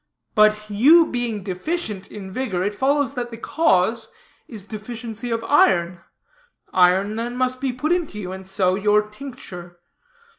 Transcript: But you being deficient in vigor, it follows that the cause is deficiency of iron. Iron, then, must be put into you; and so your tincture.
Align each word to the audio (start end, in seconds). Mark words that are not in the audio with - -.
But 0.33 0.67
you 0.67 1.05
being 1.05 1.43
deficient 1.43 2.07
in 2.07 2.31
vigor, 2.31 2.63
it 2.63 2.73
follows 2.73 3.13
that 3.13 3.29
the 3.29 3.37
cause 3.37 4.09
is 4.47 4.63
deficiency 4.65 5.29
of 5.29 5.43
iron. 5.43 6.01
Iron, 6.73 7.17
then, 7.17 7.37
must 7.37 7.61
be 7.61 7.71
put 7.71 7.91
into 7.91 8.17
you; 8.17 8.31
and 8.31 8.47
so 8.47 8.73
your 8.73 9.03
tincture. 9.03 9.77